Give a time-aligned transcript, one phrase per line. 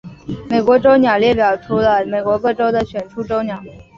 [0.49, 3.61] 美国州鸟列表列出了美国各州的选出州鸟。